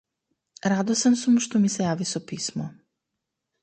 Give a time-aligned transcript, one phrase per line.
[0.73, 2.71] Радосен сум што ми се јави со писмо.